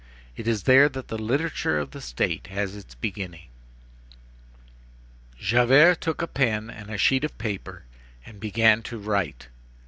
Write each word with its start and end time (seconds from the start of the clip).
It 0.35 0.47
is 0.47 0.63
there 0.63 0.89
that 0.89 1.09
the 1.09 1.17
literature 1.21 1.77
of 1.77 1.91
the 1.91 2.01
State 2.01 2.47
has 2.47 2.75
its 2.75 2.95
beginning. 2.95 3.49
Javert 5.37 6.01
took 6.01 6.23
a 6.23 6.27
pen 6.27 6.71
and 6.71 6.89
a 6.89 6.97
sheet 6.97 7.23
of 7.23 7.37
paper, 7.37 7.83
and 8.25 8.39
began 8.39 8.81
to 8.81 8.97
write. 8.97 9.49